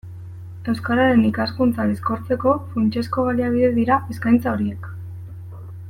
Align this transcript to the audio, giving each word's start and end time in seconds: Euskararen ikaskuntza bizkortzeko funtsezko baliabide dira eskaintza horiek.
Euskararen 0.71 1.25
ikaskuntza 1.27 1.85
bizkortzeko 1.91 2.55
funtsezko 2.71 3.27
baliabide 3.29 3.71
dira 3.79 3.99
eskaintza 4.15 4.55
horiek. 4.57 4.91